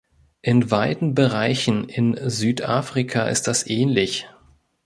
In 0.41 0.71
weiten 0.71 1.13
Bereichen 1.13 1.87
in 1.87 2.17
Südafrika 2.27 3.27
ist 3.27 3.43
das 3.45 3.67
ähnlich. 3.67 4.27